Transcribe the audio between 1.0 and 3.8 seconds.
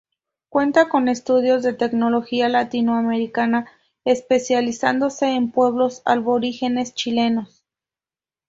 estudios de etnología latinoamericana,